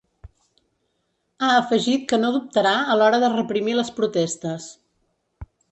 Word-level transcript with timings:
Ha 1.41 1.49
afegit 1.57 2.07
que 2.13 2.21
no 2.23 2.33
dubtarà 2.39 2.73
a 2.95 2.99
l’hora 3.01 3.23
de 3.27 3.33
reprimir 3.39 3.79
les 3.81 3.97
protestes. 4.01 4.71